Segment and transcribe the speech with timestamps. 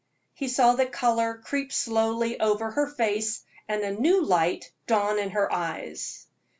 [0.41, 5.29] '"He saw the color creep slowly over her face and a new light dawn in
[5.29, 6.25] her eyes.